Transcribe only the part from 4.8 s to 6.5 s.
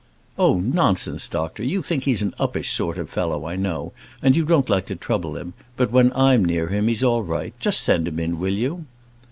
to trouble him; but when I'm